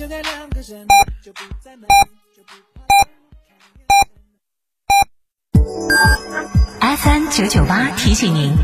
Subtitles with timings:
[0.00, 0.86] 就该两个人，
[1.22, 1.86] 就不再闷，
[2.34, 2.54] 就不
[6.80, 6.96] 怕。
[6.96, 8.56] FM 九九八提醒您，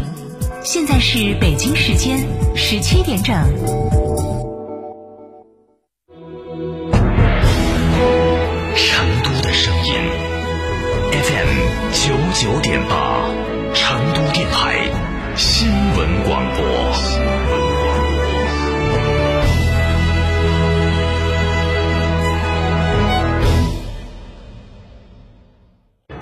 [0.64, 2.26] 现在是北京时间
[2.56, 3.36] 十七点整。
[8.74, 9.92] 成都的声音
[11.12, 11.50] ，FM
[11.92, 13.28] 九九点八，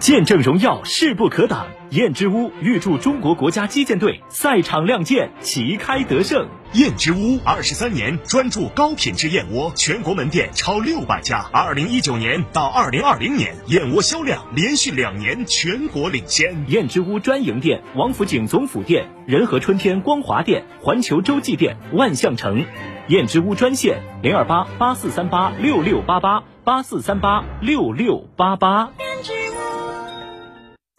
[0.05, 1.67] 见证荣耀，势不可挡。
[1.89, 6.47] 燕之屋预祝中国国家击剑队赛场亮剑，旗开得胜。
[6.75, 11.47] 燕之屋二十三年专注高品质燕窝，全国门店超六百家。
[11.51, 16.55] 二零一九年到二零二零年，燕窝销量连续两年全国领先。
[16.69, 22.63] 燕之屋专营店：王府井总府店、仁和春天光华店、环球洲际店、万象城。
[23.09, 28.91] 燕之屋专线：零二八八四三八六六八八八四三八六六八八。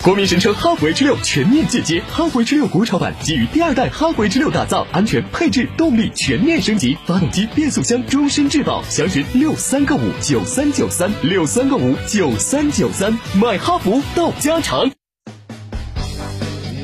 [0.05, 14.91] 国民神车哈弗 H 六全面进阶，哈弗 H 六国潮版基于第二代哈弗 H 六打造，安全配置动力全面升级，发动机变速箱终身质保，详询六三个五九三九三六三个五九三九三，买哈弗到家常。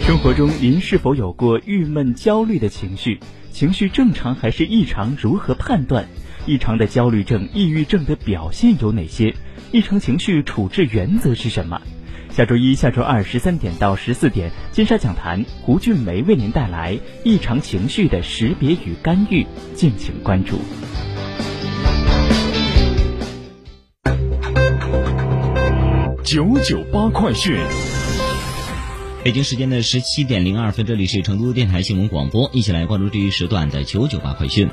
[0.01, 3.19] 生活中您是否有过郁闷、焦虑的情绪？
[3.51, 5.15] 情绪正常还是异常？
[5.21, 6.07] 如何判断？
[6.47, 9.35] 异常的焦虑症、抑郁症的表现有哪些？
[9.71, 11.79] 异常情绪处置原则是什么？
[12.31, 20.57] 下周一、下周二十三点到十四点，金沙讲坛，胡俊梅为您带来异常情绪的识别与干预，敬请关注。
[26.23, 27.57] 九九八快讯，
[29.25, 34.69] 北京时间的十七点零二分，这里是成都电台新闻广播，一起来关注这一时段的九九八快讯。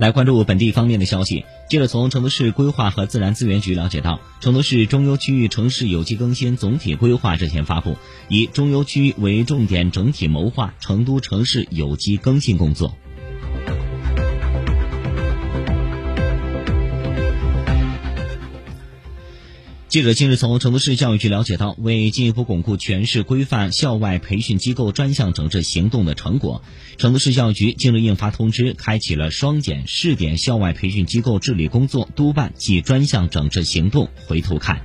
[0.00, 1.44] 来关注本地方面的消息。
[1.68, 7.98] 记者从成都市规划和自然资源局了解到，成都市中优区域城市有机更新总体规划日前发布，
[8.28, 12.96] 以中优区为重点，整体谋划成都城市有机更新工作。
[19.90, 26.62] 记者近日从成都市教育局了解到，为进一步巩固全市规范校外培训机构专项整治行动的成果，
[26.96, 34.08] 成都市教育局近日印发通知，开启了双减试点校外培训机构治理工作督办及专项整治行动。
[34.28, 34.80] 回头看。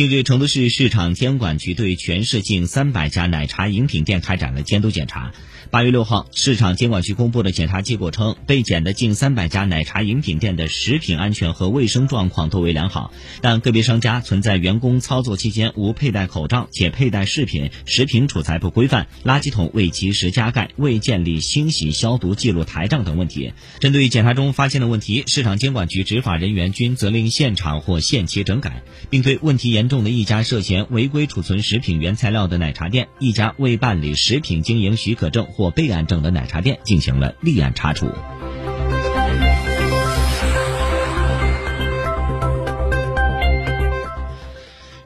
[0.00, 5.30] 近日，成都市市场监管局对全市近三百家奶茶饮品店开展了监督检查。
[5.70, 13.12] 八月六号，市场监管局公布的检查结果称，被检的近三百家奶茶饮品店的食品安全和卫生状况都为良好，
[13.42, 23.52] 但个别商家存在员工操作期间无佩戴口罩且佩戴饰品、食品储材不规范、垃圾桶未及时加盖、未建立清洗消毒记录台账等问题。
[23.80, 35.50] 针对检查中发现的问题，市场监管局执法人员均责令现场或限期整改，并对问题严重的一家涉嫌违规储存食品原材料的奶茶店、一家未办理食品经营许可证。
[35.50, 38.10] 或备案证的奶茶店进行了立案查处。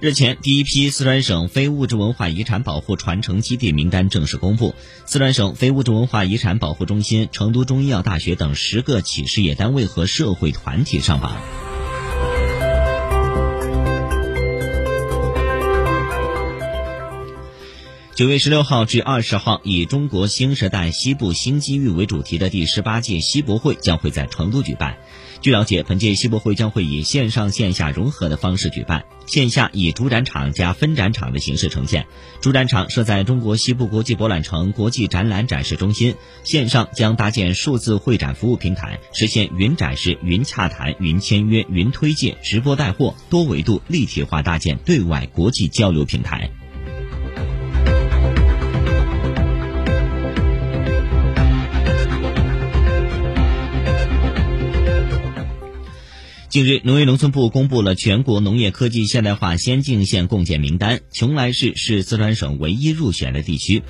[0.00, 4.74] 日前，第一批四川省非物质文化遗产保护传承基地名单正式公布，
[5.06, 11.38] 四川省非物质文化遗产保护中心、成都中医药大学等十个企事业单位和社会团体上榜。
[18.14, 24.98] 九月十六号至二十号，以“中国新时代西部新机遇”为主题的第十八届西博会将会在成都举办。
[25.40, 32.06] 据了解，本届西博会将会以线上线下融合的方式举办，线下以主展场加分展场的形式呈现。
[32.40, 36.14] 主展场设在中国西部国际博览城国际展览展示中心，
[36.44, 46.48] 线上将搭建数字会展服务平台，实现云展示、云洽谈、云签约、云推介、直播带货，多维度立体化搭建对外国际交流平台。
[56.54, 63.82] 近日，农业农村部公布了全国农业科技现代化先进县共建名单，邛崃市是四川省唯一入选的地区。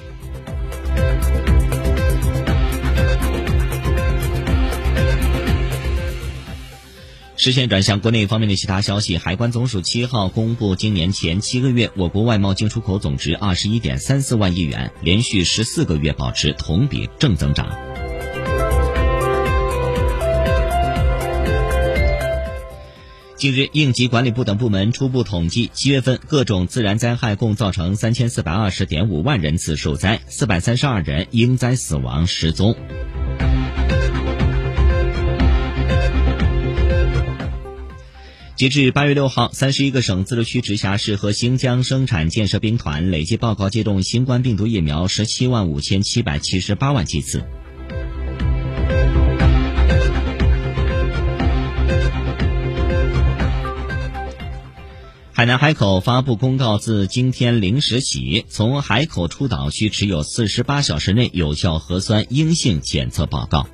[7.37, 17.94] 视线转向国内方面的其他消息，海关总署七号公布，今年前七个月，我国外贸进出口总值二十一点三四万亿元，连续十四个月保持同比正增长。
[23.45, 32.75] 近日，应急管理部等部门初步统计，七月份各种自然灾害共造成三千四百二十点五万人次受灾，四百三十二人因灾死亡失踪。
[38.57, 47.45] 截至八月六号，三十一个省、自治区、直辖市和新疆生产建设兵团累计报告接种新冠病毒疫苗十七万五千七百七十八万剂次。
[55.45, 63.67] 海南海口发布公告，自今天零时起，从海口出岛需持有四十八小时内有效核酸阴性检测报告。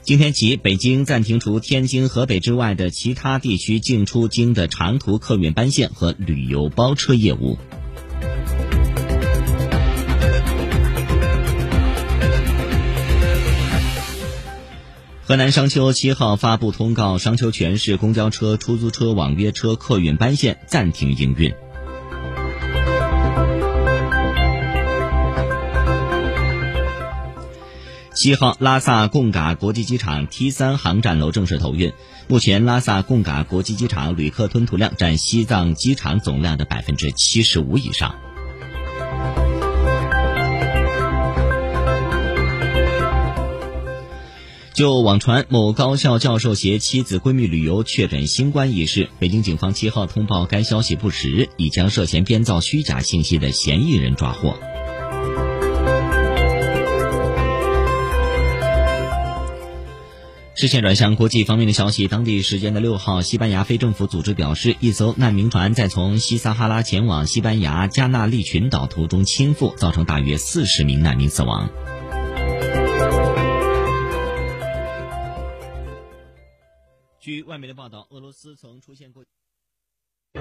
[0.00, 7.58] 今天起，北京暂停除天津、河北之外的其他地区进出京的长途客运班线和旅游包车业务。
[15.28, 21.52] 河南商丘七号发布通告，商丘全市公交车、出租车、网约车客运班线暂停营运。
[28.14, 31.92] 七号，拉萨贡嘎国际机场 T 三航站楼正式投运。
[32.28, 38.14] 目前，拉萨贡嘎国际机场旅客吞吐量占西藏机场总量的百分之七十五以上。
[44.76, 54.54] 就网传某高校教授携妻子闺蜜旅游确诊新冠一事，北京警方七号通报该消息不实，已将涉嫌编造虚假信息的嫌疑人抓获。
[60.54, 71.70] 视线转向国际方面的消息，当地时间的六号，西班牙非政府组织表示，一艘难民船在从西撒哈拉前往西班牙加纳利群岛途中倾覆，造成大约四十名难民死亡。
[77.26, 79.24] 据外媒的报道，俄罗斯曾出现过。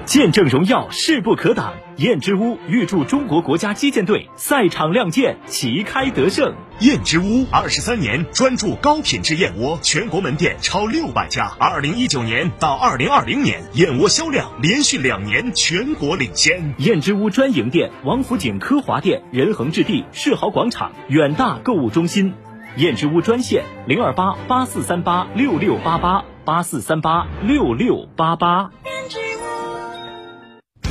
[0.05, 1.73] 见证荣耀，势不可挡。
[1.97, 6.53] 燕之屋预祝中国国家击剑队赛场亮剑，旗开得胜。
[6.81, 11.47] 燕之屋二十三年专注高品质燕窝，全国门店超六百家。
[11.59, 16.75] 二零一九年到二零二零年，燕窝销量连续两年全国领先。
[16.77, 22.35] 燕之屋专营店：王府井科华店、仁恒置地、世豪广场、远大购物中心。
[22.77, 28.69] 燕之屋专线：零二八八四三八六六八八八四三八六六八八。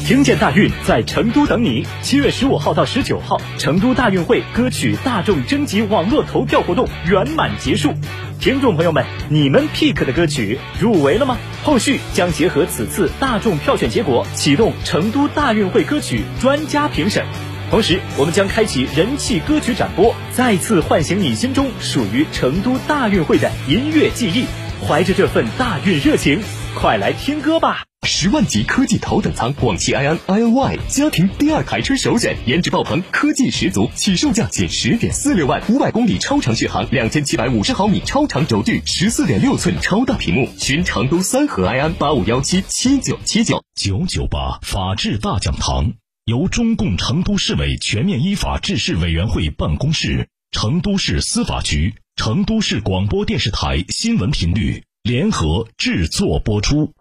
[0.05, 1.87] 听见大运在成都等你。
[2.03, 7.95] 七月十五号到十九号，成都大运会歌曲大众征集网络投票活动圆满结束。
[8.41, 11.39] 听众朋友们，你们 pick 的歌曲入围了吗？
[11.63, 17.25] 后续将结合此次大众票选结果，启动成都大运会歌曲专家评审。
[17.71, 24.45] 同时，我们将开启人气歌曲展播，再次唤醒你心中属于成都大运会的音乐记忆。
[24.87, 26.43] 怀着这份大运热情，
[26.75, 27.87] 快来听歌吧！
[28.07, 40.51] 十万级科技头等舱广汽埃安 iNY 家庭第二台车首选，颜值爆棚，科技十足，起售价仅十点四六万，五百公里超长续航，两千七百五十毫米超长轴距，十四点六寸超大屏幕。
[40.59, 45.95] 寻成都三河埃安八五幺七七九七九九九八法治大讲堂，
[46.27, 56.95] 由中共成都市委全面依法治市委员会办公室、成都市司法局、成都市广播电视台新闻频率联合制作播出。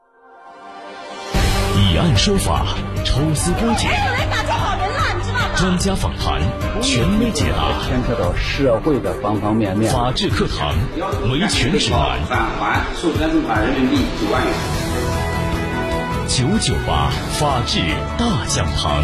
[1.77, 2.65] 以案说法，
[3.05, 3.91] 抽丝剥茧，
[5.55, 6.41] 专家访谈，
[6.82, 9.93] 权威解答，牵扯到社会的方方面面。
[9.93, 10.75] 法治课堂，
[11.32, 12.20] 维权指南。
[12.25, 14.51] 返还授权证款人民币九万元。
[16.27, 17.79] 九九八法治
[18.17, 19.03] 大讲堂。